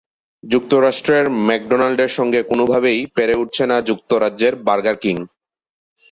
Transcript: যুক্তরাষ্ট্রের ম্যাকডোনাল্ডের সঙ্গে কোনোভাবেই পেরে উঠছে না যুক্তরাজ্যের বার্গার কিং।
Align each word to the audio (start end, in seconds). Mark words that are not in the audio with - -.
যুক্তরাষ্ট্রের 0.43 1.25
ম্যাকডোনাল্ডের 1.47 2.11
সঙ্গে 2.17 2.39
কোনোভাবেই 2.43 2.99
পেরে 3.15 3.35
উঠছে 3.37 3.63
না 3.65 3.77
যুক্তরাজ্যের 3.81 4.53
বার্গার 4.67 4.97
কিং। 5.03 5.17